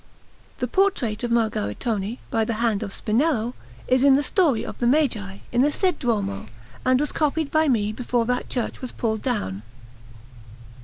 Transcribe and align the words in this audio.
The 0.57 0.67
portrait 0.67 1.23
of 1.23 1.29
Margaritone, 1.29 2.17
by 2.31 2.43
the 2.43 2.55
hand 2.55 2.81
of 2.81 2.91
Spinello, 2.91 3.53
is 3.87 4.03
in 4.03 4.15
the 4.15 4.23
Story 4.23 4.65
of 4.65 4.79
the 4.79 4.87
Magi, 4.87 5.37
in 5.51 5.61
the 5.61 5.69
said 5.69 5.99
Duomo, 5.99 6.47
and 6.83 6.99
was 6.99 7.11
copied 7.11 7.51
by 7.51 7.67
me 7.67 7.91
before 7.91 8.25
that 8.25 8.49
church 8.49 8.81
was 8.81 8.91
pulled 8.91 9.21
down. 9.21 9.61